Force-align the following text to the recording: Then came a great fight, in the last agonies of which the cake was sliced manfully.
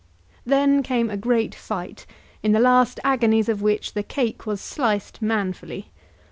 Then 0.47 0.81
came 0.81 1.11
a 1.11 1.15
great 1.15 1.53
fight, 1.53 2.07
in 2.41 2.53
the 2.53 2.59
last 2.59 2.99
agonies 3.03 3.47
of 3.49 3.61
which 3.61 3.93
the 3.93 4.01
cake 4.01 4.47
was 4.47 4.59
sliced 4.59 5.21
manfully. 5.21 5.91